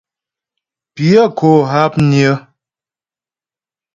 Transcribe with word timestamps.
Pyə̂ 0.93 1.23
kó 1.37 1.49
hápnyə́. 1.71 2.33